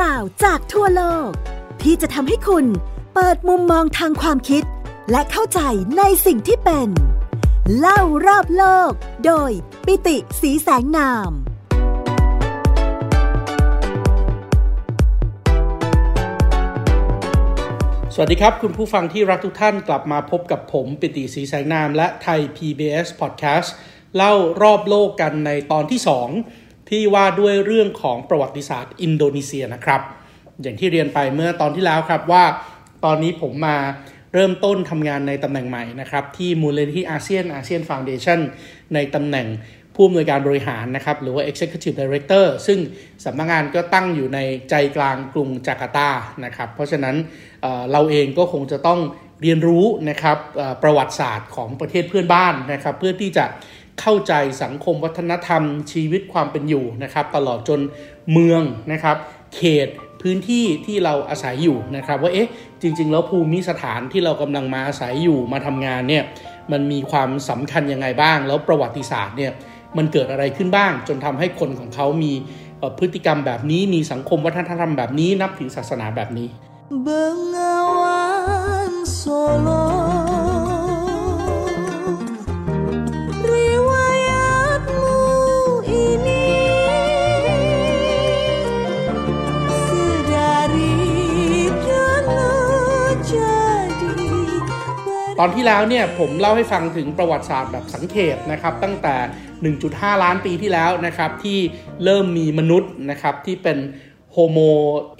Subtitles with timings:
[0.00, 1.30] ราวจากทั่วโลก
[1.82, 2.66] ที่จะทำให้คุณ
[3.14, 4.62] เปิดมุมมองทางความคิด
[5.10, 5.60] และเข้าใจ
[5.98, 6.88] ในสิ่งที่เป็น
[7.78, 8.90] เล่ารอบโลก
[9.26, 9.50] โดย
[9.86, 11.30] ปิติสีแสงนาม
[18.14, 23.68] สวัสดีครับ คุณผู้ฟังที่รักทุกท่านกลับมาพบกับผมปิติสีแสงนาม และไทย PBS Podcast
[24.16, 30.00] เล่ารอบโลกกันในตอนที่ 2 ที่ว่าด้วยเรื่องของประวัติศาสตร์อินโดนีเซียนะครับ
[30.62, 32.44] อย่างที่เรียนไปเมื่อตอนที่แล้วครับว่า
[33.04, 33.78] ตอนนี้ผมมา
[34.34, 38.40] เริ่มต้นทำงานในตำแหน่งใหม่นะครับ ที่มูลนิธิอาเซียนอาเซียนฟ u n เดชั่น
[38.94, 39.46] ในตำแหน่ง
[39.94, 42.78] ผู้อำนวยการบริหารนะครับ หรือว่า Executive Director ซึ่ง
[43.24, 44.38] สำนักงานก็ตั้งอยู่ใน
[44.70, 46.10] ใจกลางกรุงจาการ์ตา
[46.44, 47.16] นะครับ เพราะฉะนั้น
[47.92, 49.00] เราเองก็คงจะต้อง
[49.42, 50.38] เรียนรู้นะครับ
[50.82, 53.44] ประวัติศาสตร์ของประเทศเพื่อนบ้านนะครับ เพื่อที่จะ
[54.00, 54.32] เข้าใจ
[54.62, 57.80] สังคมวัฒนธรรม ชีวิตความเป็นอยู่นะครับ ตลอดจน
[58.32, 59.16] เมืองนะครับ
[59.56, 59.88] เขต
[60.22, 62.50] พื้นที่ที่เราอาศัยอยู่นะครับ ว่าเอ๊ะ
[62.82, 66.24] จริง ๆ แล้วภูมิสถานที่เรากำลังมาอาศัยอยู่มาทำงานเนี่ย
[66.72, 69.52] มันมีความสำคัญยังไงบ้าง แล้วประวัติศาสตร์เนี่ย
[69.96, 72.32] มันเกิดอะไรขึ้นบ้าง จนทำให้คนของเขามี
[72.98, 76.48] พฤติกรรมแบบนี้มีสังคมวัฒนธรรมแบบนี้นับถือศาสนาแบบนี้
[77.06, 80.05] Bengawan Solo
[95.40, 99.14] ตอนที่แล้วเนี่ยผมเล่าให้ฟังถึงประวัติศาสตร์แบบสังเขปนะครับตั้งแต่
[99.74, 101.58] 1.5 ล้านปีที่แล้วนะครับที่
[102.04, 103.78] เริ่มมีมนุษย์นะครับที่เป็น
[104.32, 104.58] Homo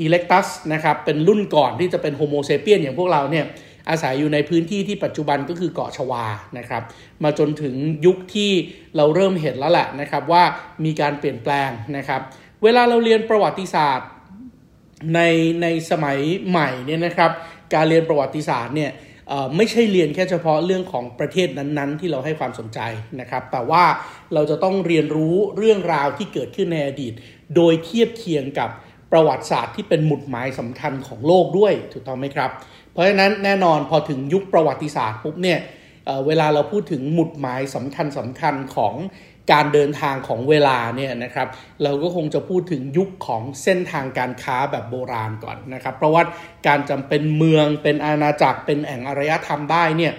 [0.01, 3.45] erectus นะครับเป็นรุ่นก่อนที่จะเป็น Homo sapiens อย่างพวกเราเนี่ย
[3.89, 6.25] อาศัยอยู่ในพื้นที่ที่ปัจจุบันก็คือเกาะชวา
[6.59, 6.83] นะครับ
[7.25, 7.75] มาจนถึง
[8.07, 8.51] ยุคที่
[8.97, 10.43] เราเริ่มเห็นแล้วแหละนะครับว่า
[10.85, 12.21] มีการเปลี่ยนแปลงนะครับ
[12.63, 14.09] เวลาเราเรียนประวัติศาสตร์
[15.15, 15.21] ใน
[15.63, 17.31] ในสมัยใหม่เนี่ยนะครับ
[17.75, 18.91] การเรียนประวัติศาสตร์เนี่ย
[19.57, 22.81] ไม่ใช่เรียนแค่เฉพาะเรื่องของประเทศนั้นๆ ที่เราให้ความสนใจ
[23.21, 23.85] นะครับ แต่ว่า
[24.35, 27.13] เราจะต้องเรียนรู้เรื่องราวที่เกิดขึ้นในอดีต
[27.57, 28.71] โดยเทียบเคียงกับ
[29.13, 32.51] ประวัติศาสตร์ที่เป็นหมุดหมายสำคัญของโลกด้วยถูกต้องไหมครับ
[32.93, 35.59] เพราะฉะนั้นแน่นอนพอถึงยุคประวัติศาสตร์ปุ๊บเนี่ย
[36.27, 38.95] เวลาเราพูดถึงหมุดหมายสำคัญสำคัญของ
[39.53, 41.49] การเดินทางของเวลาเนี่ยนะครับ
[41.83, 46.23] เราก็คงจะพูดถึงยุคของเส้นทางการค้าแบบโบราณก่อนนะครับ เพราะว่า
[46.69, 50.13] การจำเป็นเมืองเป็นอาณาจักรเป็นแห่งอารยธรรมได้เนี่ย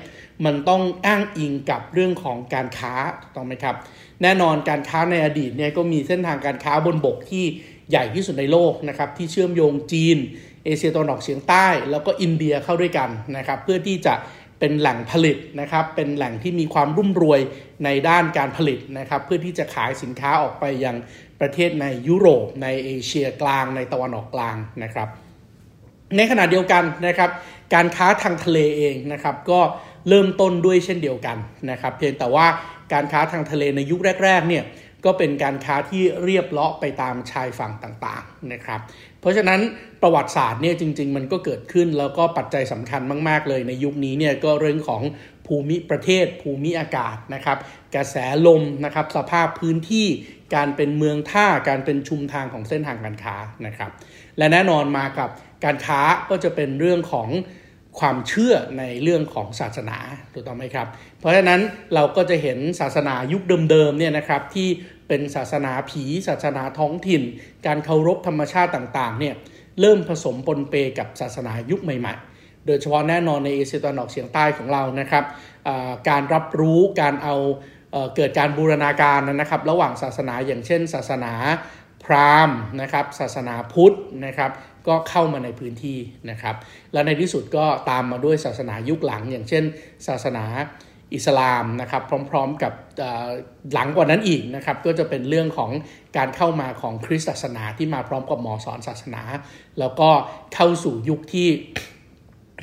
[0.46, 3.76] มันต้องอ้างอิงกับเรื่องของการค้าถูกต้องไหมครับ
[4.22, 7.46] แน่นอนการค้าในอดีตเนี่ยก็มีเส้นทางการค้าบนบกที่
[7.90, 10.18] ใหญ่ที่สุดในโลกนะครับที่เชื่อมโยงจีน
[10.66, 14.14] เอเชียตะวันออกเฉียงใต้ แล้วก็อินเดียเข้าด้วยกันนะครับเพื่อที่จะ
[14.60, 17.40] เป็นแหล่งผลิตนะครับ เป็นแหล่งที่มีความรุ่มรวย
[17.86, 20.96] ในด้านการผลิตนะครับ เพื่อที่จะขายสินค้าออกไปยัง
[21.42, 25.08] ประเทศในยุโรป ในเอเชียกลาง ในตะวันออกกลางนะครับ
[26.18, 27.30] ในขณะเดียวกันนะครับ
[27.74, 29.60] การค้าทางทะเลเองนะครับ ก็
[30.10, 31.38] เริ่มต้นด้วยเช่นเดียวกัน
[31.72, 32.48] นะครับ เพียงแต่ว่า
[32.94, 34.64] การค้าทางทะเลในยุคแรก ๆ เนี่ย
[35.06, 38.80] ก็เป็นการค้าที่เรียบเลาะไปตามชายฝั่งต่างๆนะครับ
[39.22, 39.60] เพราะฉะนั้น
[40.02, 45.02] ประวัติศาสตร์เนี่ยจริง ๆ มันก็เกิดขึ้นแล้วก็ปัจจัยสำคัญมาก ๆ เลยในยุคนี้เนี่ยก็เรื่องของ
[45.48, 47.58] ภูมิประเทศ ภูมิอากาศนะครับ
[47.96, 48.16] กระแส
[48.46, 50.08] ลมนะครับสภาพพื้นที่
[50.56, 53.36] การเป็นเมืองท่าการเป็นชุมทางของเส้นทางการค้า
[53.66, 53.92] นะครับ
[54.38, 55.30] และแน่นอนมากับ
[55.66, 57.30] การค้าก็จะเป็นเรื่องของ
[58.00, 59.98] ความเชื่อในเรื่องของศาสนา
[60.34, 60.88] ถูกต้องไหมครับ
[61.20, 61.62] เพราะฉะนั้น
[61.94, 64.68] เราก็จะเห็นศาสนายุคเดิมๆเนี่ยนะครับที่
[65.08, 67.24] เป็นศาสนาผี ศาสนาท้องถิ่น
[67.66, 69.36] การเคารพธรรมชาติต่างๆเนี่ย
[69.82, 75.24] เริ่มผสมปนเปกับศาสนายุคใหม่ ๆ โดยเฉพาะแน่นอนในเอเชียตะวันออกเฉียงใต้ของเรานะครับ
[76.10, 77.36] การรับรู้การเอา
[78.16, 81.34] เกิดการบูรณาการนะครับ ระหว่างศาสนาอย่างเช่น ศาสนา
[82.04, 83.96] พราหมณ์นะครับ ศาสนาพุทธ
[84.26, 84.52] นะครับ
[84.88, 86.00] ก็เข้ามาในพื้นที่
[86.30, 86.56] นะครับ
[86.94, 89.64] และในที่สุดก็ตามมาด้วยศาสนายุคหลัง อย่างเช่น
[90.08, 90.46] ศาสนา
[91.14, 92.74] อิสลามนะครับพร้อมๆกับ
[93.74, 95.72] หลังกว่านั้นอีกนะครับก็จะเป็นเรื่องของ
[96.18, 99.22] การเข้ามาของคริสตศาสนาที่มาพร้อมกับหมอสอนศาสนา
[99.80, 100.10] แล้วก็
[100.54, 101.50] เข้าสู่ยุคที่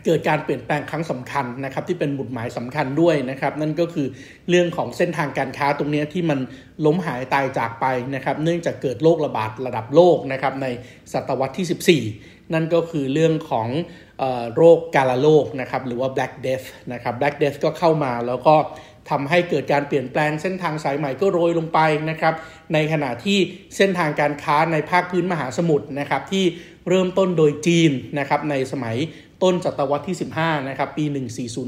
[0.04, 4.06] เกิดการเปลี่ยนแปลงครั้งสำคัญนะครับที่เป็นหมุดหมายสำคัญด้วยนะครับ นั่นก็คือ
[4.48, 6.38] เรื่องของเส้นทางการค้าตรงนี้ที่มัน
[6.86, 10.66] ล้มหายตายจากไปนะครับ เนื่องจากเกิดโรคระบาดระดับโลกนะครับใน
[11.12, 13.69] ศตวรรษที่ 14 นั่นก็คือเรื่องของ
[14.56, 18.56] โรคกาลาโรคนะครับหรือว่า Black Death นะครับ Black Death ก็เข้ามาแล้วก็
[19.11, 21.81] ทำให้เกิดการเปลี่ยนแปลงเส้นทางสายใหม่ก็โรยลงไป
[22.11, 22.34] นะครับ
[22.72, 23.38] ในขณะที่
[23.76, 26.44] เส้นทางการค้าในภาคพื้นมหาสมุทรนะครับที่
[26.88, 28.96] เริ่มต้นโดยจีนนะครับในสมัย
[29.43, 31.05] ต้นศตวรรษที่ 15นะครับปี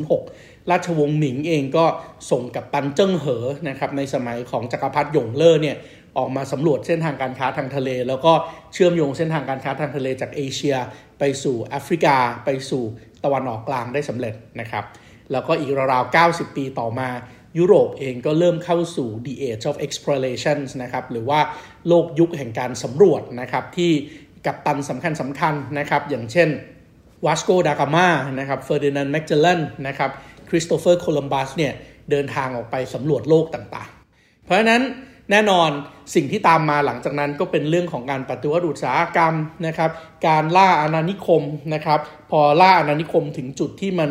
[0.02, 1.86] 1406 ราชวงศ์หมิงเองก็
[2.30, 5.76] ส่งกับตันเจิ้งเหอนะครับในสมัยของจักรพรรดิหยงเล่อเนี่ย
[6.18, 8.32] ออกมาสำรวจเส้นทางการค้าทางทะเล แล้วก็
[8.72, 10.76] เชื่อมโยงเส้นทางการค้าทางทะเลจากเอเชีย
[11.18, 12.82] ไปสู่แอฟริกา ไปสู่
[13.24, 14.84] ตะวันออกกลางได้สำเร็จนะครับ
[15.32, 17.08] แล้วก็อีกราวๆ 90 ปีต่อมา
[17.58, 21.40] ยุโรปเองก็เริ่มเข้าสู่ the age of exploration นะครับ หรือว่า
[21.88, 23.92] โลกยุคแห่งการสำรวจนะครับ ที่
[24.46, 26.48] กัปตันสำคัญสำคัญนะครับ อย่างเช่น
[27.26, 28.08] วาสโกดากามา
[28.38, 30.10] นะครับเฟอร์ดินานด์แมกเจลันนะครับ
[30.48, 31.72] คริสโตเฟอร์โคลัมบัสเนี่ย
[32.10, 34.82] เดินทางออกไปสำรวจโลกต่างๆ เพราะฉะนั้น
[35.30, 35.70] แน่นอน
[36.14, 39.34] สิ่งที่ตามมาหลังจากนั้นก็เป็นเรื่องของการปฏิวัติอุตสาหกรรม
[39.66, 39.90] นะครับ
[40.26, 41.42] การล่าอาณานิคม
[41.74, 42.00] นะครับ
[42.30, 44.10] พอล่าอาณานิคมถึงจุดที่มัน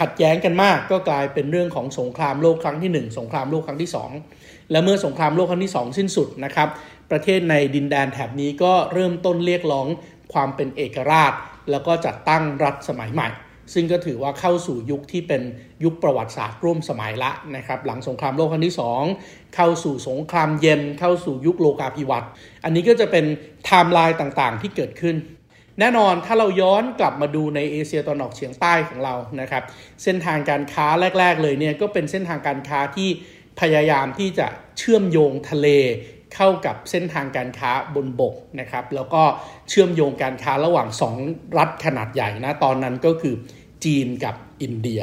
[0.00, 3.90] ขัดแย้งกันมากก็กลายเป็นเรื่องของสงครามโลกครั้งที่ 1 สงครามโลกครั้งที่
[4.30, 6.68] 2 และเมื่อสงครามโลกครั้งที่ 2 สิ้นสุดนะครับ
[7.10, 9.86] ประเทศในดินแดนแถบนี้ก็เริ่มต้นเรียกร้อง
[10.32, 11.32] ความเป็นเอกราช
[11.70, 13.28] แล้วก็จัดตั้งรัฐสมัยใหม่
[13.72, 15.42] ซึ่งก็ถือว่าเข้าสู่ยุคที่เป็น
[15.84, 18.76] ยุคประวัติศาสตร์ร่วมสมัยละนะครับ หลังสงครามโลกครั้งที่
[19.16, 22.30] 2 เข้าสู่สงครามเย็น เข้าสู่ยุคโลกาภิวัตน์
[22.64, 23.24] อันนี้ก็จะเป็น
[23.64, 25.16] ไทม์ไลน์ต่างๆ ที่เกิดขึ้น
[25.80, 29.62] แน่นอนถ้าเราย้อนกลับมาดูในเอเชียตะวันออกเฉียงใต้ของเรานะครับ
[30.02, 30.86] เส้นทางการค้า
[31.18, 33.08] แรก ๆ เลยเนี่ยก็เป็นเส้นทางการค้าที่
[33.60, 34.46] พยายามที่จะ
[34.78, 35.68] เชื่อมโยงทะเล
[36.36, 39.22] เข้ากับเส้นทางการค้าบนบกนะครับ แล้วก็
[39.68, 40.88] เชื่อมโยงการค้าระหว่าง
[41.22, 43.34] 2 รัฐขนาดใหญ่นะ ตอนนั้นก็คือ
[43.84, 45.00] จีนกับอินเดีย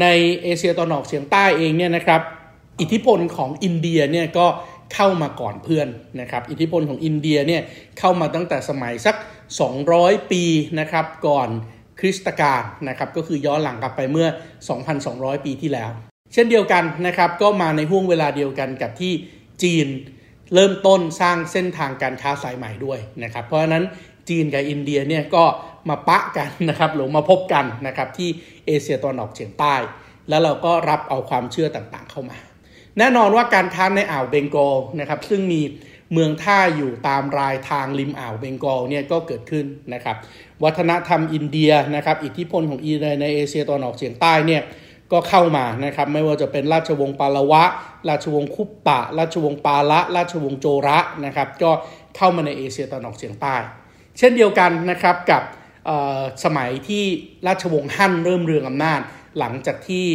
[0.00, 0.06] ใน
[0.42, 2.20] เอเชียตะวันออกเฉียงใต้เองเนี่ยนะครับ
[2.80, 4.46] อิทธิพลของอินเดียเนี่ยก็
[4.94, 5.88] เข้ามาก่อนเพื่อน
[6.20, 7.62] นะครับ อิทธิพลของอินเดียเนี่ย
[7.98, 9.16] เข้ามาตั้งแต่สมัยสัก
[9.72, 10.44] 200 ปี
[10.80, 11.48] นะครับ ก่อน
[12.00, 14.28] คริสตกาลนะครับ ก็คือย้อนหลังกลับไปเมื่อ
[14.86, 15.90] 2,200 ปีที่แล้ว
[16.32, 19.12] เช่นเดียวกันนะครับ ก็มาในห่วงเวลาเดียวกันกับที่
[19.62, 19.86] จีน
[20.54, 23.84] เริ่มต้นสร้างเส้นทางการค้าสายใหม่ด้วยนะครับ เพราะฉะนั้น
[24.28, 25.44] จีนกับอินเดียเนี่ยก็
[25.88, 28.28] มาปะกันนะครับหรือมาพบกันนะครับที่
[28.66, 29.74] เอเชียตะวันออกเฉียงใต้
[30.28, 32.38] แล้วเราก็รับเอาความเชื่อต่างๆเข้ามา
[32.98, 35.62] แน่นอนว่าการค้าในอ่าวเบงกอลนะครับซึ่งมี
[36.12, 40.16] เมืองท่าอยู่ตามรายทางริมอ่าวเบงกอลเนี่ยก็เกิดขึ้นนะครับ
[40.64, 44.62] วัฒนธรรมอินเดียนะครับอิทธิพลของอินเดียในเอเชียตะวันออกเฉียงใต้เนี่ย
[45.12, 47.62] ก็เข้ามานะครับไม่ว่าจะเป็นราชวงศ์ปาละวะ
[48.08, 51.70] ราชวงศ์คุปตะราชวงศ์ปาละ ราชวงศ์โจระนะครับก็
[52.16, 53.56] เข้ามาในเอเชียตะวันออกเฉียงใต้
[54.18, 55.42] เช่นเดียวกันนะครับกับ
[56.44, 57.04] สมัยที่
[57.46, 59.00] ราชวงศ์ฮั่นเริ่มเรืองอำนาจ
[59.38, 60.06] หลังจากที่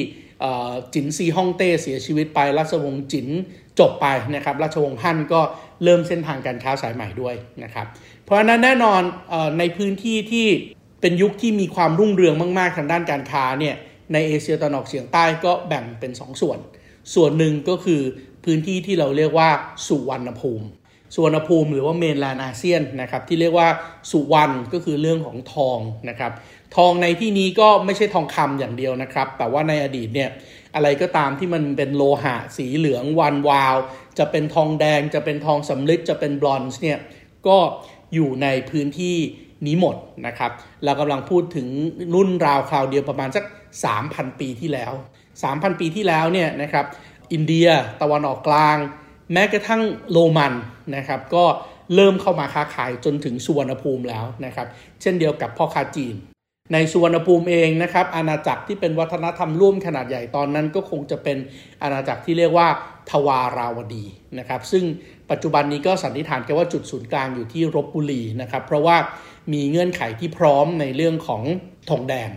[0.93, 3.27] จินซีฮ่องเต้เสียชีวิตไป ราชวงศ์จิน
[3.79, 4.05] จบไป
[4.35, 5.41] นะครับราชวงศ์ฮั่นก็
[5.83, 7.87] เริ่มเส้นทางการค้าสายใหม่ด้วยนะครับ
[8.23, 9.01] เพราะนั้นแน่นอน
[9.59, 10.47] ในพื้นที่ที่
[11.01, 13.75] เป็นยุคที่มีความรุ่งเรืองมาก ๆ ทางด้านการค้าเนี่ย
[14.13, 16.59] ในเอเชียตะวันออกเฉียงใต้ก็แบ่งเป็น 2 ส่วน
[17.13, 18.01] ส่วนหนึ่งก็คือ
[18.45, 19.49] พื้นที่ที่เราเรียกว่า
[19.87, 20.67] สุวรรณภูมิ
[21.13, 23.67] สุวรรณภูมิหรือว่า mainland อาเซียนนะครับที่เรียกว่า
[24.11, 26.31] สุวรรณก็คือเรื่องของทองนะครับ
[26.75, 30.29] ทองในที่นี้ก็ไม่ใช่ทองคำอย่างเดียวนะครับ แต่ว่าในอดีตเนี่ย
[30.75, 33.75] อะไรก็ตามที่มันเป็นโลหะสีเหลืองแวววาว
[34.19, 36.97] จะเป็นทองแดงจะเป็นทองสำริดจะเป็นบลอนซ์เนี่ย
[37.47, 37.57] ก็
[38.13, 39.17] อยู่ในพื้นที่
[39.65, 39.95] นี้หมด
[40.27, 40.51] นะครับ
[40.83, 41.67] เรากำลังพูดถึง
[42.15, 43.43] รุ่นราวคราวเดียวประมาณสัก
[43.75, 44.93] 3,000 ปีที่แล้ว
[45.35, 46.85] 3,000 ปีที่แล้วเนี่ยนะครับ
[47.33, 47.67] อินเดีย
[48.01, 48.77] ตะวันออกกลาง
[49.33, 49.81] แม้กระทั่ง
[50.11, 50.53] โรมัน
[50.95, 51.45] นะครับก็
[51.95, 54.67] เริ่มเข้ามาค้าขายจนถึงสุวรรณภูมิแล้วนะครับ
[55.01, 56.15] เช่นเดียวกับพ่อค้าจีน
[56.73, 61.37] ในสุวรรณภูมิเองนะครับอาณาจักรที่เป็นวัฒนธรรมร่วมขนาดใหญ่ตอนนั้นก็คงจะเป็น
[61.81, 62.67] อาณาจักรที่เรียกว่า
[63.09, 64.05] ทวาราวดี
[64.39, 64.83] นะครับซึ่ง
[65.31, 68.97] ปัจจุบันนี้ก็สันนิษฐานกันว่าจุดศูนย์กลางอยู่ที่รบบุรีนะครับเพราะว่า
[69.53, 71.43] มีเงื่อนไขที่พร้อมในเรื่องของ
[71.89, 72.29] ทองแดง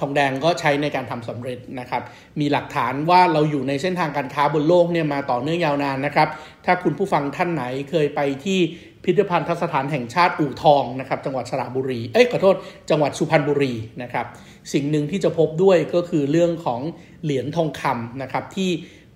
[0.00, 2.02] ทองแดงก็ใช้ในการทำสำเร็จนะครับ
[2.40, 6.28] มีหลักฐานว่าเราอยู่ในเส้นทางการค้าบนโลกเนี่ยมาต่อเนื่องยาวนานนะครับ
[6.64, 8.58] ถ้าคุณผู้ฟังท่านไหนเคยไปที่
[9.04, 12.56] พิพิธภัณฑ์สถานแห่งชาติอู่ทองนะครับ จังหวัดสระบุรี เอ้ยขอโทษ
[12.90, 13.72] จังหวัดสุพรรณบุรี
[14.02, 14.26] นะครับ
[14.72, 16.80] สิ่งหนึ่งที่จะพบด้วยก็คือเรื่องของ
[17.24, 18.70] เหรียญทองคำนะครับที่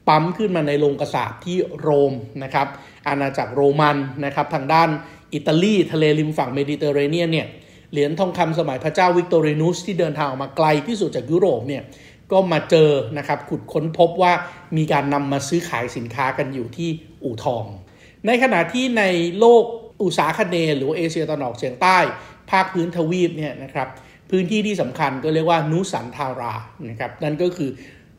[0.08, 2.66] ปั๊มขึ้นมาในโรงกระสาบที่โรมนะครับ
[3.08, 4.88] อาณาจักรโรมันนะครับทางด้าน
[5.34, 7.46] อิตาลีทะเลริมฝั่งเมดิเตอร์เรเนียนเนี่ย
[7.92, 11.82] เหรียญทองคำสมัยพระเจ้าวิกตอเรนุสที่เดินทางออกมาไกลที่สุดจากยุโรปเนี่ย
[12.32, 14.32] ก็มาเจอนะครับขุดค้นพบว่า
[14.76, 16.88] มีการนำมาซื้อขายสินค้ากันอยู่ที่
[17.24, 17.64] อู่ทอง
[18.26, 19.02] ในขณะที่ใน
[19.38, 19.64] โลก
[20.02, 21.98] อุษาคเนย์หรือเอเชียตะวันออกเฉียงใต้
[22.50, 23.88] ภาคพื้นทวีปเนี่ยนะครับ
[24.30, 26.54] พื้นที่ที่สำคัญก็เรียกว่านุสันทารา
[26.88, 27.70] นะครับนั่นก็คือ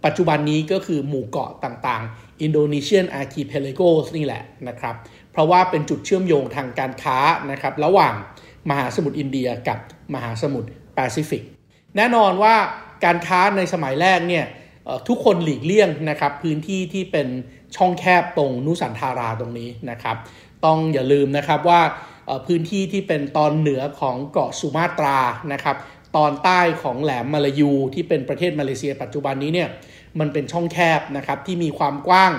[0.05, 4.95] ปัจจุบันนี้ก็คือหมู่เกาะต่างๆอินโดนีเซีย archipelagos นี่แหละนะครับ
[5.31, 7.17] เพราะว่าเป็นจุดเชื่อมโยงทางการค้า
[7.51, 8.13] นะครับ ระหว่าง
[8.69, 9.77] มหาสมุทรอินเดียกับ
[10.13, 11.43] มหาสมุทรแปซิฟิก
[11.95, 12.55] แน่นอนว่า
[13.05, 14.45] การค้าในสมัยแรกเนี่ย
[15.07, 17.27] ทุกคนหลีกเลี่ยงนะครับพื้นที่ที่เป็น
[17.75, 20.17] ช่องแคบตรงนุสันทาราตรงนี้นะครับ
[20.65, 21.81] ต้องอย่าลืมนะครับว่า
[22.47, 25.17] พื้นที่ที่เป็นตอนเหนือของเกาะสุมาตรา
[25.53, 25.77] นะครับ
[26.15, 29.69] ตอนใต้ของแหลมมาลายูที่เป็นประเทศมาเลเซียปัจจุบันนี้เนี่ย
[30.19, 32.33] มันเป็นช่องแคบนะครับที่มีความกว้าง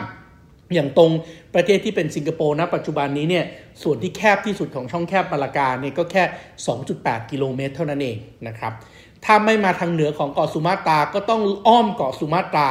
[0.74, 1.10] อย่างตรง
[1.54, 3.44] ประเทศที่เป็นสิงคโปร์ณปัจจุบันนี้เนี่ย
[3.82, 6.24] ส่วนที่แคบที่สุดของช่องแคบมาลากาเนี่ยก็แค่
[6.76, 8.72] 2.8 กิโลเมตรเท่านั้นเองนะครับ
[9.24, 12.68] ถ้าไม่มาทางเหนือของเกาะสุมาตราก็ต้องอ้อมเกาะสุมาตรา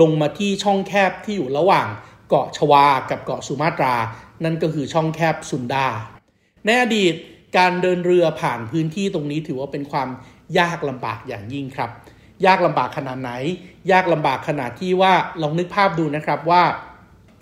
[0.00, 1.86] ลงมาที่ช่องแคบที่อยู่ระหว่าง
[2.28, 3.94] เกาะชวากับเกาะสุมาตรา
[4.44, 5.86] นั่นก็คือช่องแคบสุนดา
[6.64, 7.14] ในอดีต
[7.56, 10.08] การเดินเรือผ่านพื้นที่ตรงนี้ถือว่าเป็นความ
[10.58, 11.90] ยากลำบากอย่างยิ่งครับ
[12.46, 13.30] ยากลำบากขนาดไหน
[13.92, 15.12] ยากลำบากขนาดที่ว่า
[15.42, 16.62] ลองนึกภาพดูนะครับว่า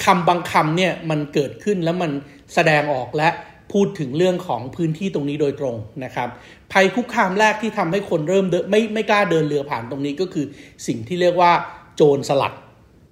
[0.05, 2.11] คำบางคำเนี่ยมันเกิดขึ้นแล้วมัน
[2.55, 3.29] แสดงออกและ
[3.73, 6.29] พูดถึงเรื่องของพื้นที่ตรงนี้โดยตรงนะครับ
[6.73, 10.47] ภัยคุกคามแรกที่ทำให้คนเริ่มเดินไม่ไม่กล้าเดินเรือผ่านตรงนี้ก็คือ
[10.87, 11.53] สิ่งที่เรียกว่า
[11.97, 12.53] โจรสลัด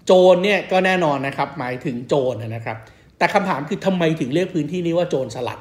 [0.06, 2.76] โจรเนี่ยก็แน่นอนนะครับหมายถึงโจรนะครับ
[3.18, 5.60] แต่คำถามคือทำไมถึงเรียกพื้นที่นี้ว่าโจรสลัด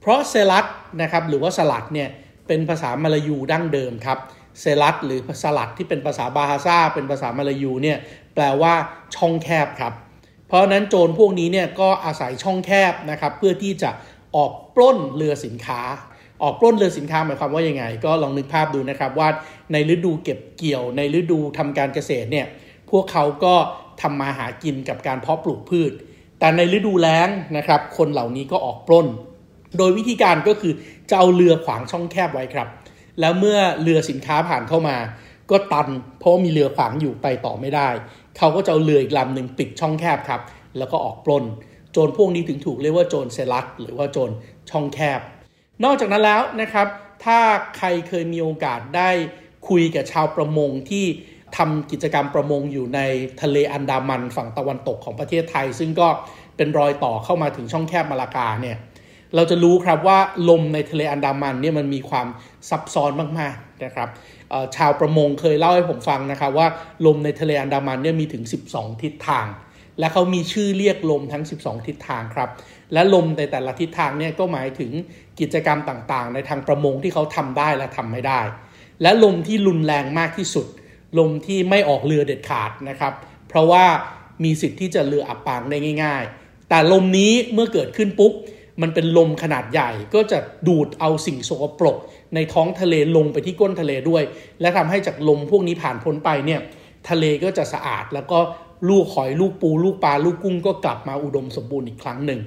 [0.00, 0.64] เพราะเซลัด
[1.02, 2.08] นะครับหรือว่าสลัดเนี่ย
[2.46, 4.18] เป็นภาษามาลายูดั้งเดิมครับ
[4.60, 7.98] เซลัดหรือสลัดที่เป็นภาษาบาฮาซาเป็นภาษามาลายูเนี่ย
[8.34, 8.72] แปลว่า
[9.16, 9.92] ช่องแคบครับ
[10.48, 13.90] เพราะนั้นโจรพวกนี้เนี่ยก็อาศัยช่องแคบนะครับเพื่อที่จะ
[14.36, 15.80] ออกปล้นเรือสินค้า
[16.42, 19.28] ออกปล้นเรือสินค้าหมายความว่ายังไง ก็ลองนึกภาพดูนะครับว่า
[19.72, 22.46] ในฤดูเก็บเกี่ยวในฤดูทำการเกษตรเนี่ย
[22.90, 23.54] พวกเขาก็
[24.02, 25.92] ทำมาหากินกับการเพาะปลูกพืช
[26.38, 29.06] แต่ในฤดูแล้งนะครับคนเหล่านี้ก็ออกปล้น
[29.78, 30.72] โดยวิธีการก็คือ
[31.10, 32.68] จะเอาเรือขวางช่องแคบไว้ครับ
[33.20, 34.96] แล้วเมื่อเรือสินค้าผ่านเข้ามา
[35.50, 35.88] ก็ตัน
[36.18, 37.88] เพราะมีเรือขวางอยู่ไปต่อไม่ได้
[38.38, 40.40] เขาก็จะเอาเรืออีกลำหนึ่งปิดช่องแคบครับ
[40.78, 41.44] แล้วก็ออกปล้น
[41.92, 44.30] โจรพวกนี้ถึงถูกเรียกว่าโจรเซลัตหรือว่าโจร
[44.70, 45.20] ช่องแคบ
[45.84, 46.86] นอกจากนั้นแล้วนะครับ
[47.24, 47.38] ถ้า
[47.76, 49.10] ใครเคยมีโอกาสได้
[49.68, 51.04] คุยกับชาวประมงที่
[51.56, 53.00] ทำกิจกรรมประมงอยู่ใน
[53.42, 56.08] ทะเลอันดามันฝั่งตะวันตกของประเทศไทย ซึ่งก็
[56.56, 58.76] เป็นรอยต่อเข้ามาถึงช่องแคบมาลากาเนี่ย
[59.34, 62.26] เราจะรู้ครับว่าลมในทะเลอันดามันเนี่ยมันมีความ
[62.70, 64.08] ซับซ้อนมากๆ นะครับ
[64.76, 66.66] ชาวประมงเคยเล่าให้ผมฟังนะครับว่า
[67.06, 69.46] ลมในทะเลอันดามันเนี่ยมีถึง 12 ทิศทาง
[69.98, 72.50] และเขามีชื่อเรียกลมทั้ง 12 ทิศทางครับ
[72.92, 74.90] และลมในแต่ละทิศทางเนี่ยก็หมายถึง
[75.40, 78.40] กิจกรรมต่างๆ ในทางประมงที่เขาทำได้และทำไม่ได้
[79.02, 80.66] และลมที่รุนแรงมากที่สุด
[81.18, 83.12] ลมที่ไม่ออกเรือเด็ดขาดนะครับ
[83.48, 83.84] เพราะว่า
[84.44, 88.32] มีสิทธิ์ที่จะเรืออับปางได้ง่าย ๆ แต่ลมนี้เมื่อเกิดขึ้นปุ๊บ
[88.82, 91.96] มันเป็นลมขนาดใหญ่ ก็จะดูดเอาสิ่งสกปรก
[92.34, 94.22] ในท้องทะเลลงไปที่ก้นทะเลด้วย
[94.60, 96.60] และทำให้จากลมพวกนี้ผ่านพ้นไปเนี่ย
[97.08, 98.38] ทะเลก็จะสะอาด แล้วก็
[98.88, 102.40] ลูกหอยลูกปู ลูกปลาลูกกุ้งก็กลับมาอุดมสมบูรณ์อีกครั้งหนึ่ง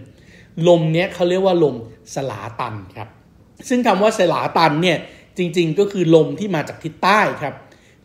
[0.67, 1.75] ลมเนี้ยเขาเรียกว่าลม
[2.15, 3.09] สลาตันครับ
[3.69, 4.97] ซึ่งคำว่าสลาตันเนี่ย
[5.37, 7.53] จริงๆก็คือลมที่มาจากทิศใต้ครับ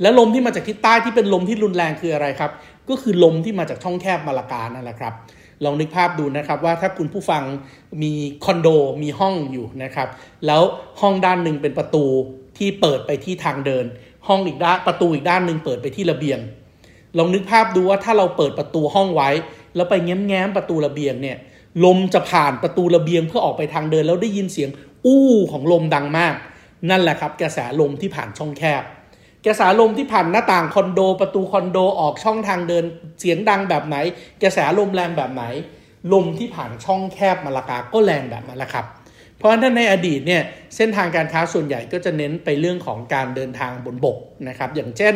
[0.00, 2.50] และลมที่มาจากทิศใต้ที่เป็นลมที่รุนแรงคืออะไรครับ
[2.88, 5.14] ก็คือลมที่มาจากช่องแคบมาลากานั่นแหละครับ
[5.64, 7.42] ลองนึกภาพดูนะครับว่าถ้าคุณผู้ฟัง
[8.02, 8.12] มี
[8.44, 8.68] คอนโด
[9.02, 10.08] มีห้องอยู่นะครับ
[10.46, 10.62] แล้ว
[11.00, 12.04] ห้องด้านหนึ่งเป็นประตู
[12.58, 13.84] ที่เปิดไปที่ทางเดิน
[14.28, 16.38] ห้องอีกด้านประตูอีกด้านหนึ่งเปิดไปที่ระเบียง
[17.18, 19.30] ลองนึกภาพดูว่าถ้าเราเปิดประตูห้องไว้
[19.76, 21.36] แล้วไปแง้มแง้มประตูระเบียงเนี่ย
[21.84, 24.70] ลมจะผ่านประตูระเบียงเพื่อออกไปทางเดินแล้วได้ยินเสียง
[25.06, 26.34] อู้ของลมดังมาก
[26.90, 28.82] นั่นแหละครับกระแสลมที่ผ่านช่องแคบ
[29.46, 32.84] กระแสลมที่ผ่านหน้าต่างคอนโด ประตูคอนโดออกช่องทางเดิน
[33.20, 33.96] เสียงดังแบบไหน
[34.42, 35.44] กระแสลมแรงแบบไหน
[36.12, 38.86] ลมที่ผ่านช่องแคบมาลากาก็แรงแบบนั้นแหละครับ
[39.38, 40.42] เพราะฉะนั้นในอดีตเนี่ย
[40.76, 45.14] เส้นทางการค้าส่วนใหญ่ก็จะเน้นไปเรื่องของการเดินทางบนบกนะครับ อย่างเช่น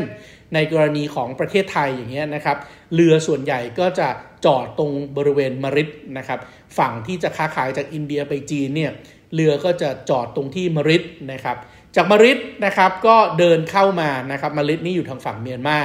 [0.54, 2.56] ในกรณีของประเทศไทยอย่างเงี้ยนะครับ
[2.94, 4.08] เรือส่วนใหญ่ก็จะ
[4.44, 6.38] จอดตรงบริเวณมริดนะครับ
[6.78, 8.92] ฝั่งที่จะค้าขายจากอินเดียไปจีนเนี่ย
[9.34, 11.56] เรือก็จะจอดตรงที่มริดนะครับ
[11.96, 15.78] จากมาริดนะครับก็เดินเข้ามานะครับมาริดนี่อยู่ทางฝั่งเมียนมา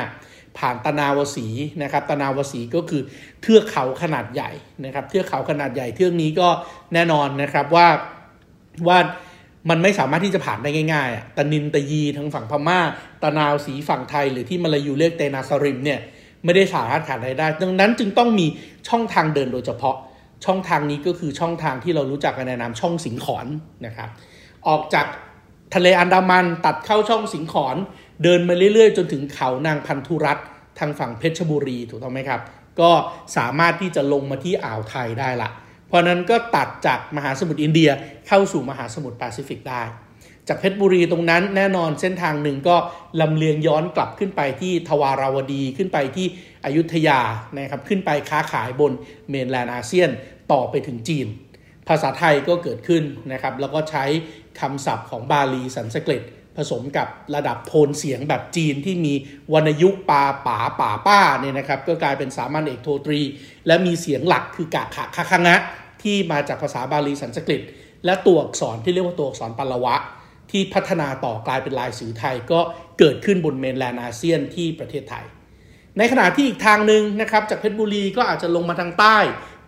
[0.58, 1.48] ผ่านตนาวสี
[1.84, 3.02] นะครับตนาวสีก็คือ
[3.42, 4.52] เทือกเขาขนาดใหญ่
[4.86, 6.50] นะครับเทือกเขาขนาดใหญ่เทือกนี้ก็
[6.94, 7.88] แน่นอนนะครับว่า
[8.88, 9.00] ว่า
[9.70, 12.80] มันไม่สามารถที่จะผ่านได้ง่ายๆอะตะนินตะยีทั้งฝั่งพม่า
[13.24, 16.00] ตะนาวสีฝั่งไทย หรือที่มาลายูเรียกเตนาสริมเนี่ย
[16.44, 18.46] ไม่ได้สามารถผ่านได้ได้ ดังนั้นจึงต้องมี
[18.90, 19.96] ช่องทางเดินโดยเฉพาะ
[20.46, 23.48] ช่องทางนี้ก็คือช่องทางที่เรารู้จักกันในนามช่องสิงขอน
[23.86, 24.10] นะครับ
[24.68, 25.06] ออกจาก
[25.74, 27.75] ทะเลอันดามันตัดเข้าช่องสิงขอน
[28.24, 30.38] เดินมาเรื่อยๆ จนถึงเขานางพันธุรัต
[30.80, 32.42] ทางฝั่งเพชรบุรีถูกต้องไหมครับ
[32.80, 32.92] ก็
[33.38, 35.50] สามารถที่จะลงมาที่อ่าวไทยได้ละ
[35.88, 37.89] เพราะนั้นก็ตัดจากมหาสมุทรอินเดีย
[38.27, 39.82] เข้าสู่มหาสมุทรแปซิฟิกได้
[40.48, 42.75] จากเพชรบุรีตรงนั้นแน่นอนเส้นทางหนึ่งก็
[43.22, 46.27] ลำเลียงย้อนกลับขึ้นไปที่ทวาราวดีขึ้นไปที่
[46.65, 47.20] อยุธยา
[47.58, 48.92] นะครับขึ้นไปค้าขายบน
[49.30, 50.10] mainland อาเซียน
[50.51, 51.27] ต่อไปถึงจีน
[51.90, 54.06] ภาษาไทยก็เกิดขึ้นนะครับ แล้วก็ใช้
[54.60, 56.24] คำศัพท์ของบาลีสันสกฤต
[56.58, 59.13] ผสมกับระดับโทนเสียงแบบจีนที่มี
[59.54, 63.22] วรรณยุกต์ปาป๋าป่าป้าเนี่ยนะครับ ก็กลายเป็นสามัญเอกโทตรี
[63.68, 65.56] และมีเสียงหลักคือกะขะคะคะงะ
[66.02, 67.62] ที่มาจากภาษาบาลีสันสกฤต
[68.06, 69.96] และตัวอักษรที่เรียกว่าตัวอักษรปัลลวะ
[70.52, 72.60] ที่พัฒนาต่อกลายเป็นลายสือไทยก็
[73.00, 75.25] เกิดขึ้นบน mainland อาเซียนที่ประเทศไทย
[75.98, 79.18] ในขณะที่อีกทางหนึ่งนะครับจากเพชรบุรีก็อาจจะลงมาทางใต้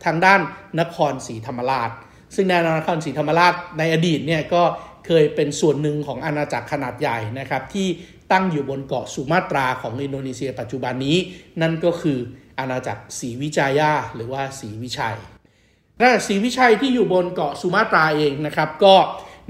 [0.05, 0.41] ทางด้าน
[0.79, 1.89] นครศรีธรรมราช
[2.35, 4.63] ซึ่งแนวนครศรีธรรมราชในอดีตเนี่ยก็
[5.05, 7.87] เคยเป็นส่วนหนึ่งของอาณาจักรขนาดใหญ่นะครับ ที่
[8.31, 11.17] ตั้งอยู่บนเกาะสุมาตราของอินโดนีเซีย ปัจจุบันนี้
[11.61, 12.17] นั่นก็คือ
[12.59, 15.17] อาณาจักรศรีวิจัยาหรือว่าศรีวิชัย
[15.99, 18.95] และศรีวิชัยที่อยู่บนเกาะสุมาตราเองนะครับ ก็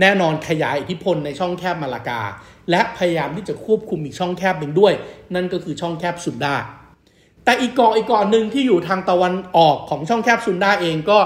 [0.01, 2.21] แน่นอนขยายอิทธิพลในช่องแคบมาลากา
[2.71, 4.93] และพยายามที่จะควบคุมอีกช่องแคบหนึ่งด้วย
[5.35, 6.55] นั่นก็คือช่องแคบสุนดา
[7.43, 11.19] แต่อีกเกาะอีกเกาะหนึ่งที่อยู่ทางตะวันออกของช่องแคบสุนดาเองก็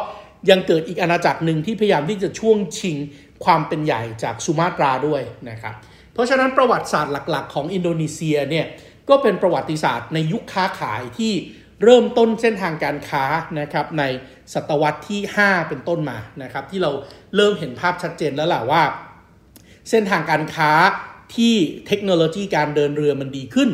[0.50, 2.98] ยังเกิดอีกอาณาจักรหนึ่งที่พยายามที่จะช่วงชิง
[3.46, 5.76] ความเป็นใหญ่จากสุมาตราด้วยนะครับ
[6.14, 8.66] เพราะฉะนั้นประวัติศาสตร์หลัก ๆ ของอินโดนีเซียเนี่ย
[9.10, 11.34] ก็เป็นประวัติศาสตร์ในยุคค้าขายที่
[11.84, 13.24] เริ่มต้นเส้นทางการค้า
[13.60, 14.04] นะครับใน
[14.54, 16.92] ศตวรรษที่ 5 เป็นต้นมานะครับ ที่เรา
[17.36, 18.84] เริ่มเห็นภาพชัดเจนแล้วแหละว่า
[19.90, 20.72] เส้นทางการค้า
[21.36, 21.56] ที่
[21.88, 23.70] เทคโนโลยีการเดินเรือมันดีขึ้น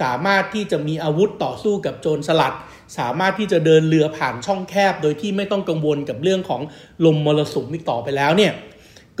[0.00, 2.54] สามารถที่จะมีอาวุธต่อสู้กับโจรสลัด
[2.98, 6.62] สามารถที่จะเดินเรือผ่านช่องแคบ โดยที่ไม่ต้องกังวลกับเรื่องของ
[7.04, 8.52] ลมมรสุมอีกต่อไปแล้วเนี่ย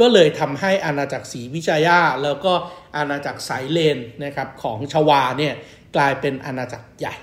[0.00, 2.52] ก็เลยทำให้อาณาจักรศรีวิจัยาแล้วก็
[2.96, 5.54] อาณาจักรสายเลนนะครับของชวาเนี่ย
[5.96, 7.14] กลายเป็นอาณาจักรใหญ่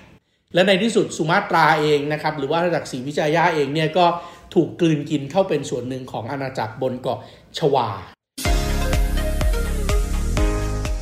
[0.54, 4.06] และในที่สุดสุมาตราเองนะครับหรือว่าอาณาจักรศรีวิจัยาเองเนี่ยก็
[4.54, 7.20] ถูกกลืนกินเข้าเป็นส่วนหนึ่งของอาณาจักรบนเกาะ
[7.58, 7.88] ชวา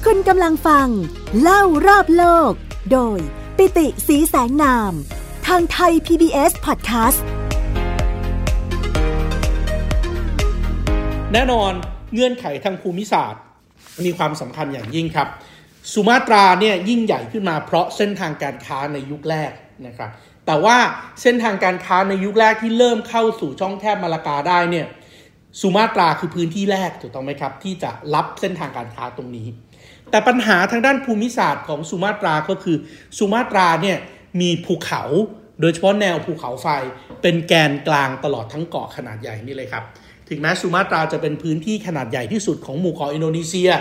[0.05, 0.87] คุณกำลังฟัง
[1.41, 2.51] เล่ารอบโลก
[2.91, 3.19] โดย
[3.57, 4.93] ปิติสีแสงนาม
[5.51, 7.19] ทางไทย PBS Podcast
[11.33, 11.71] แน่นอน
[12.13, 13.41] เงื่อนไขทางภูมิศาสตร์
[14.05, 15.27] มีความสำคัญอย่างยิ่งครับ
[15.93, 19.51] สุมาตราเนี่ยยิ่งใหญ่ขึ้นมาเพราะเส้นทางการค้าในยุคแรก
[19.87, 20.09] นะครับ
[20.45, 20.77] แต่ว่า
[21.21, 24.87] เส้นทางการค้าในยุคแรกที่เริ่มเข้าสู่ช่องแคบมาลากาได้เนี่ย
[25.61, 29.47] สุมาตราคือพื้นที่แรกถูกต้องไหมครับ ที่จะรับเส้นทางการค้าตรงนี้
[30.11, 32.77] แต่ปัญหาทางด้านภูมิศาสตร์ของสุมาตราก็คือ
[33.17, 33.97] สุมาตราเนี่ย
[34.42, 35.04] มีภูเขา
[35.62, 36.68] โดยเฉพาะแนวภูเขาไฟ
[37.22, 39.84] เป็นแกนกลางตลอดทั้งเกาะขนาดใหญ่นี่เลยครับ
[40.30, 43.71] ถึงแม้สุมาตราจะเป็นพื้นที่ขนาดใหญ่ที่สุดของหมู่เกาะอินโดนีเซีย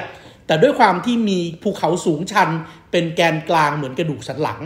[0.47, 2.51] แต่ด้วยความที่มีภูเขาสูงชัน
[2.93, 4.61] เป็นแกนกลางเหมือนกระดูกสันหลัง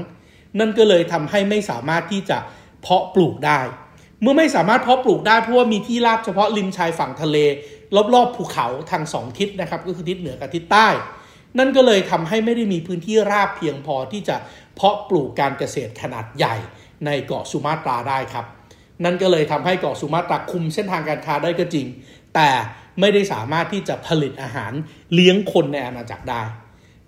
[0.59, 2.39] นั่นก็เลยทำให้ไม่สามารถที่จะ
[2.83, 3.61] เพาะปลูกได้
[4.21, 7.37] เมื่อไม่สามารถเพาะปลูกได้เพราะว่ามีที่ราบเฉพาะริมชายฝั่งทะเล
[8.15, 10.89] รอบๆภูเขาทางสองทิศนะครับ ก็คือทิศเหนือกับทิศใต้
[11.59, 14.37] นั่นก็เลยทำให้ไม่ได้มีพื้นที่ราบเพียงพอที่จะ
[14.79, 16.57] เพาะปลูกการเกษตรขนาดใหญ่
[17.07, 18.47] ในเกาะสุมาตราได้ครับ
[19.05, 21.87] นั่นก็เลยทำให้เกาะสุมาตราคุมเส้นทางการค้าได้ก็จริง
[22.35, 22.49] แต่
[23.01, 24.73] ไม่ได้สามารถที่จะผลิตอาหาร
[25.15, 26.43] เลี้ยงคนในอาณาจักรได้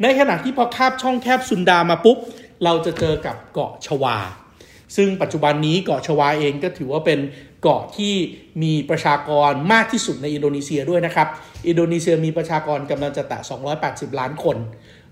[0.02, 2.18] ในขณะที่พอคาบช่องแคบซุนดามาปุ๊บ
[2.64, 4.16] เราจะเจอกับเกาะชวา
[4.96, 7.20] ซึ่งปัจจุบันนี้เกาะชวาเองก็ถือว่าเป็น
[7.62, 8.14] เกาะที่
[8.62, 11.28] มีประชากรมากที่สุดในอินโดนีเซียด้วยนะครับ
[11.68, 13.38] อินโดนีเซียมีประชากรกำลังจะแตะ
[13.80, 14.56] 280 ล้านคน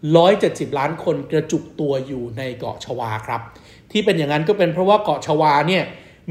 [0.06, 3.40] 170 ล้านคนกระจุกตัวอยู่ในเกาะชวาครับ
[3.92, 5.84] ที่เป็นอย่างนั้นก็เป็นเพราะว่าเกาะชวาเนี่ย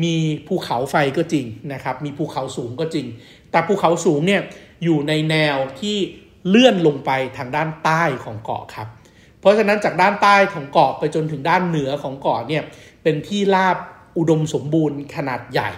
[0.03, 0.15] มี
[0.47, 3.05] ภูเขาไฟก็จริงนะครับ มีภูเขาสูงก็จริง
[3.51, 4.41] แต่ภูเขาสูงเนี่ย
[4.83, 5.97] อยู่ในแนวที่
[6.49, 8.87] เลื่อนลงไปทางด้านใต้ของเกาะครับ
[9.39, 12.63] เพราะฉะนั้นจากด้านใต้ของเกาะไปจนถึงด้านเหนือของเกาะเนี่ย
[13.03, 13.77] เป็นที่ราบ
[14.17, 15.69] อุดมสมบูรณ์ขนาดใหญ่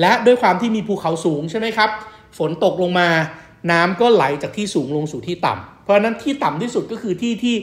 [0.00, 1.90] และด้วยความที่มีภูเขาสูงใช่ไหมครับ
[2.38, 3.08] ฝนตกลงมา
[3.70, 7.56] น้ำก็ไหลจากที่สูงลงสู่ที่ต่ำ เพราะฉะนั้นที่ต่ำที่สุดก็คือที่ที่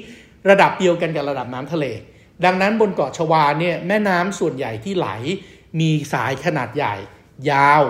[0.49, 1.86] ระดับเดียวกันกับระดับน้ำทะเล
[2.45, 5.10] ดังนั้นบนเกาะชวาเนี่ยแม่น้ำส่วนใหญ่ที่ไหล
[5.79, 6.95] มีสายขนาดใหญ่
[7.51, 7.84] ยาว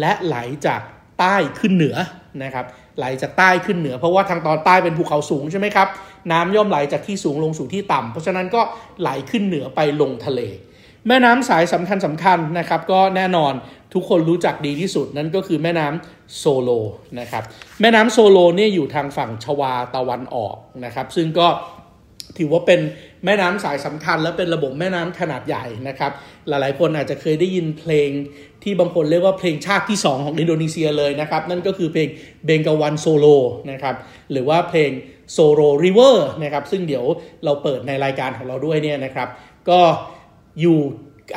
[0.00, 0.80] และไหลจาก
[1.18, 1.96] ใต้ขึ้นเหนือ
[2.42, 2.64] นะครับ
[2.98, 5.88] ไหลจากใต้ขึ้นเหนือ เพราะว่าทางตอนใต้เป็นภูเขาสูงใช่ไหมครับ
[6.32, 8.62] น้ำย่อมไหลจากที่สูงลงสู่ที่ต่ำเพราะฉะนั้นก็
[9.00, 10.40] ไหลขึ้นเหนือไปลงทะเล
[11.06, 13.52] แม่น้ำสายสำคัญสำคัญนะครับก็แน่นอน
[13.94, 16.70] ทุกคนรู้จักดีที่สุดนั่นก็คือแม่น้ำโซโล
[17.20, 17.42] นะครับ
[17.80, 21.48] แม่น้ำโซโลเนี่ยอยู่ทางฝั่งชวาตะวันออกนะครับ ซึ่งก็
[22.38, 22.80] ถือว่าเป็น
[23.24, 26.12] แม่น้ำสายสำคัญ และเป็นระบบแม่น้ำขนาดใหญ่นะครับ
[26.48, 28.10] หลายๆคนอาจจะเคยได้ยินเพลง
[28.62, 32.08] ที่บางคนเรียกว่าเพลงชาติที่ 2 ของอินโดนีเซียเลยนะครับ นั่นก็คือเพลง
[32.44, 33.26] เบงกาวันโซโล
[33.70, 33.94] นะครับ
[34.32, 34.90] หรือว่าเพลง
[35.32, 37.04] โซโลริเวอร์นะครับซึ่งเดี๋ยว
[37.44, 39.28] เราเปิดในรายการของเราด้วยเนี่ยนะครับ
[39.70, 39.80] ก็
[40.60, 40.78] อยู่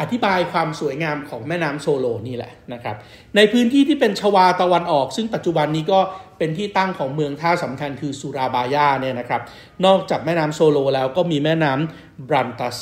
[0.02, 2.96] อธิบายความสวยงามของแม่น้ำโซโลนี่แหละนะครับ
[3.36, 6.00] ในพื้นที่ที่เป็นชวาตะวันออก ซึ่งปัจจุบันนี้ก็
[6.38, 9.42] เป็นที่ตั้งของเมืองท่าสำคัญคือสุราบายาเนี่ยนะครับ
[9.86, 12.78] นอกจากแม่น้ำโซโลแล้วก็มีแม่น้ำบรันตัส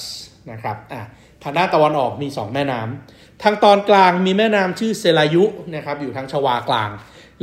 [0.51, 1.01] นะครับอะ
[1.43, 5.43] ทางด้านตะวันออกมี 2 แม่น้ำทางตอนกลางมีแม่น้ำชื่อเซรายู
[5.75, 6.89] นะครับอยู่ทางชวากลาง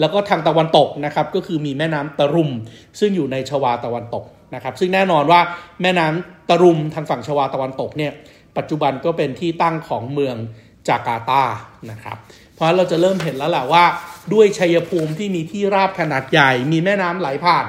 [0.01, 2.51] แล้วก็ทางตะวันตกนะครับก็คือมีแม่น้ำตะรุม
[3.01, 4.25] ซึ่งอยู่ในชวาตะวันตก
[4.55, 5.41] นะครับ ซึ่งแน่นอนว่า
[5.83, 8.13] แม่น้ำตะรุมทางฝั่งชวาตะวันตกเนี่ย
[8.59, 10.37] ปัจจุบันก็เป็นที่ตั้งของเมือง
[10.89, 11.43] จาการ์ตา
[11.91, 12.17] นะครับ
[12.55, 13.85] เพราะเราจะเริ่มเห็นแล้วแหละว่า
[14.33, 17.67] ด้วยชัยภูมิที่มีที่ราบขนาดใหญ่ มีแม่น้ำไหลผ่าน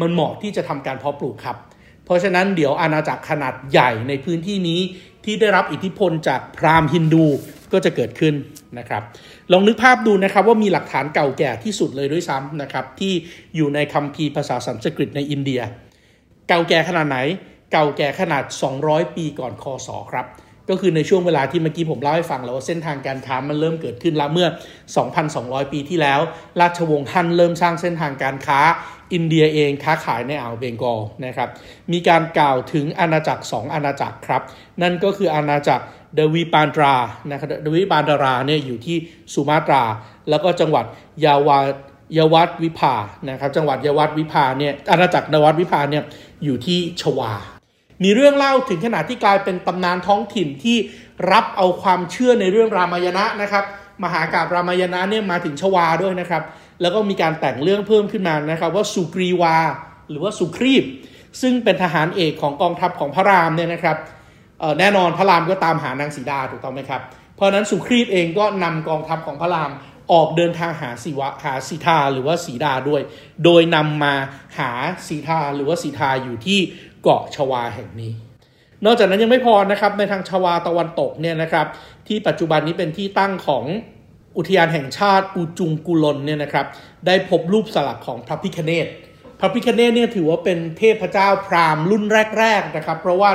[0.00, 1.56] มันเหมาะที่จะทำการเพาะปลูกครับ
[2.04, 4.80] เพราะฉะนั้นเดี๋ยวอาณาจักรขนาดใหญ่ในพื้นที่นี้
[5.24, 7.26] ที่ได้รับอิทธิพลจากพราหมณ์ฮินดู
[7.72, 8.34] ก็จะเกิดขึ้น
[8.78, 9.02] นะครับ
[9.52, 13.12] ลองนึกภาพดูนะครับว่ามีหลักฐานเก่าแก่ที่สุดเลยด้วยซ้ำนะครับที่
[13.56, 15.60] อยู่ในคัมภีร์ภาษาสันสกฤตในอินเดีย
[16.48, 17.18] เก่าแก่ขนาดไหน
[17.74, 18.44] เก่าแก่ขนาด
[18.80, 20.26] 200 ปีก่อนคศครับ
[20.70, 24.48] ก็คือในช่วงเวลาที่เมื่อกี้ผมเล่าให้ฟังแล้วว่าเส้นทางการค้ามันเริ่มเกิดขึ้นแล้วเมื่อ
[25.10, 26.20] 2,200 ปีที่แล้ว
[26.60, 28.60] ราชวงศ์ฮั่นเริ่มสร้างเส้นทางการค้า
[29.12, 31.48] อินเดียเองค้าขายในอ่าวเบงกอลนะครับ
[31.92, 34.42] มีการกล่าวถึงอาณาจักร 2 อาณาจักรครับ
[34.82, 35.84] นั่นก็คืออาณาจักร
[36.14, 36.94] เดวีปานตรา
[37.30, 38.96] นะครับเดวีปานดาราเนี่ยอยู่ที่
[39.34, 39.82] สุมาตรา
[40.30, 40.84] แล้วก็จังหวัด
[41.24, 41.58] ยาวา
[42.18, 42.94] ยวัดวิภา
[43.30, 46.04] นะครับ จังหวัดยวัดวิภาเนี่ยอาณาจักรนวัดวิภาเนี่ย
[46.44, 47.32] อยู่ที่ชวา
[48.02, 50.76] มีเรื่องเล่าถึงขนาดที่กลายเป็นตำนานท้องถิ่นที่
[51.32, 53.64] รับเอาความเชื่อในเรื่องรามายณะนะครับ
[54.04, 56.42] มหากาบรามายณะเนี่ยมาถึงชวาด้วยนะครับ
[56.80, 59.56] แล้วก็มีการแต่งเรื่องเพิ่มขึ้นมานะครับ ว่าสุกรีวา
[60.10, 60.84] หรือว่าสุครีบ
[61.40, 63.96] ซึ่งเป็นทหารเอกของกองทัพของพระรามเนี่ยนะครับ
[64.78, 67.00] แน่นอนพระรามก็ตามหานางสีดาถูกต้องไหมครับ
[67.36, 69.70] เพราะนั้นสุครีตเองก็นำกองทัพของพระราม
[70.12, 73.02] ออกเดินทางหาสีวะหาสีทาหรือว่าสีดาด้วย
[73.44, 74.14] โดยนำมา
[74.58, 74.70] หา
[75.08, 76.60] สีทาหรือว่าสีทาอยู่ที่
[77.04, 78.12] เกาะชวาแห่งนี้
[78.84, 81.66] นอกจากนั้นยังไม่พอนะครับในทางชวาตะวันตกเนี่ยนะครับ
[82.08, 83.64] ที่ปัจจุบันนี้เป็นที่ตั้งของ
[84.36, 86.66] อุทยานแห่งชาติอูจุงกุลนเนี่ยนะครับ
[87.06, 88.86] ได้พบรูปสลักของพระพิคเนต
[89.40, 92.04] พระพิคเนตเนี่ยถือว่าเป็นเทพเจ้าพราหมณ์รุ่น
[92.38, 93.30] แรกๆนะครับเพราะว่า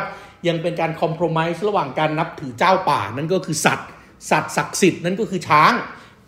[0.47, 3.89] ยังเป็นการคอมโพรไมซ์ระหว่างการนับถือเจ้าป่านั่นก็คือสัตว์
[4.32, 5.73] สัตว์ศักดิ์สิทธิ์นั่นก็คือช้าง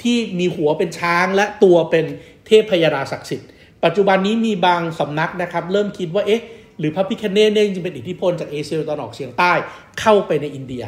[0.03, 2.05] ที่มีหัวเป็นช้างและตัวเป็น
[2.47, 3.49] เทพพยาราศักดิ์สิทธิ์
[3.83, 6.41] ปัจจุบันนี้มีบางสำนักนะครับ เริ่มคิดว่าเอ๊ะ
[6.81, 9.51] หรือพระพิคเนตเนี่ยจริงเป็นอิทธิพลจากเอเชียตะวันออกเฉียงใต้
[9.99, 10.83] เข้าไปในอินเดีย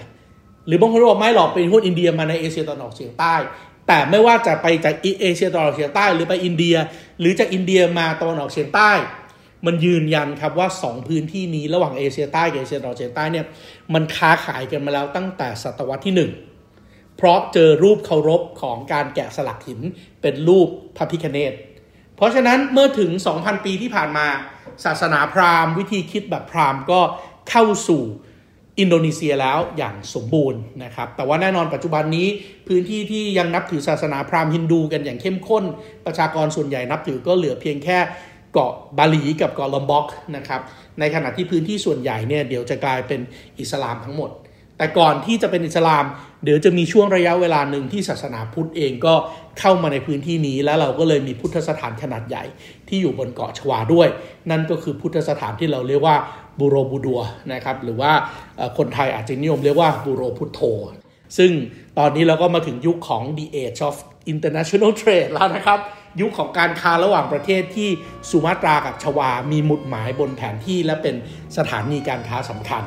[0.68, 3.36] หรือบางคนบอกไม่หรอกเป็นพวกอินเดียมาในเอเชียตะวันออกเฉียงใต้
[3.88, 6.76] แต่ไม่ว่าจะไปจากเอเชียตะวันออกเฉียงใต้ หรือไปอินเดีย
[7.20, 8.92] หรือจากอินเดียมาตะวันออกเฉียงใต้
[9.66, 13.46] มันยืนยันครับว่า 2 พื้นที่นี้ระหว่างเอเชียใต้กับเอเชียตะวันออกเฉียงใต้เนี่ย
[13.94, 16.30] มันค้าขายกันมาแล้วตั้งแต่ศตวรรษที่
[16.70, 19.82] 1 เพราะเจอรูปเคารพของการแกะสลักหิน
[20.22, 21.54] เป็นรูปพระพิคเนต
[22.16, 24.28] เพราะฉะนั้นเมื่อถึง 2,000 ปีที่ผ่านมา
[24.86, 27.00] ศาสนาพราหมณ์วิธีคิดแบบพราหมณ์ก็
[27.50, 28.04] เข้าสู่
[28.80, 32.28] อินโดนีเซียแล้วอย่างสมบูรณ์นะครับ แต่ว่าแน่นอนปัจจุบันนี้
[32.68, 35.64] พื้นที่ที่ยังนับถือศาสนาพราหมณ์ฮินดูกันอย่างเข้มข้น
[36.06, 37.98] ประชากรส่วนใหญ่นับถือก็เหลือเพียงแค่
[38.54, 40.62] เกาะบาหลีกับเกาะลอมบ็อกนะครับ
[41.00, 43.22] ในขณะที่พื้นที่ส่วนใหญ่เนี่ยเดี๋ยวจะกลายเป็น
[43.60, 44.30] อิสลามทั้งหมด
[44.78, 46.06] แต่ก่อนที่จะเป็นอิสลาม
[46.44, 49.14] เดี๋ยวจะมีช่วงระยะเวลาหนึ่งที่ศาสนาพุทธเองก็
[49.60, 52.44] เข้ามาในพื้นที่นี้ แล้วเราก็เลยมีพุทธสถานขนาดใหญ่
[52.88, 54.08] ที่อยู่บนเกาะชวาด้วย
[54.52, 56.16] นั่นก็คือพุทธสถานที่เราเรียกว่า
[56.60, 57.22] บูโรบูดัว
[57.54, 58.12] นะครับหรือว่า
[58.78, 60.62] คนไทยอาจจะนิยมเรียกว่าบูโรพุทโธ
[61.38, 61.52] ซึ่ง
[61.98, 63.96] ตอนนี้เราก็มาถึงยุคของ the age of
[64.32, 65.80] international trade แล้วนะครับ
[66.22, 67.90] ยุคของการค้าระหว่างประเทศที่
[68.30, 71.16] สุมาตรากับชวา มีหมุดหมายบนแผนที่และเป็น
[71.58, 72.84] สถานีการค้าสำคัญ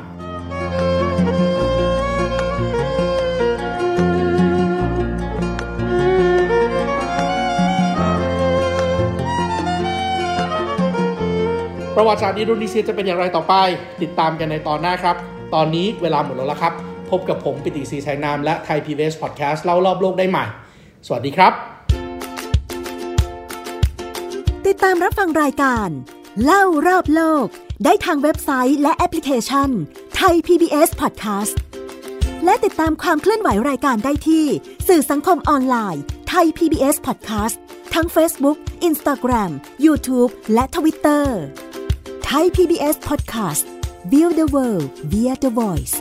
[11.99, 13.53] ประวัติศาสตร์อินโดนีเซียจะเป็นอย่างไรต่อไป
[14.01, 15.15] ติดตามกันในตอนหน้าครับ
[15.53, 16.73] ตอนนี้เวลาหมดแล้วครับ
[17.11, 20.45] พบกับผมปิติศรีแสงนามและ Thai PBS Podcast เล่ารอบโลกได้ใหม่
[21.05, 21.53] สวัสดีครับ
[24.67, 25.89] ติดตามรับฟังรายการ
[26.43, 27.47] เล่ารอบโลก
[27.85, 29.69] ได้ทางเว็บไซต์และแอปพลิเคชัน
[30.15, 31.55] ไทย PBS Podcast
[32.45, 34.45] และติดตามความเคลื่อนไหวรายการได้ที่
[34.87, 37.55] สื่อสังคมออนไลน์ Thai PBS Podcast
[37.93, 38.57] ทั้ง Facebook,
[38.89, 39.51] Instagram,
[39.85, 41.25] YouTube และ Twitter
[42.27, 43.63] Thai PBS Podcast
[44.09, 45.95] Build the World via the Voice